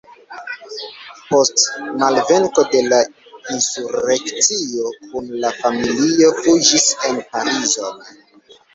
[1.33, 1.65] Post
[2.03, 3.03] malvenko de la
[3.57, 8.07] insurekcio kun la familio fuĝis en Parizon.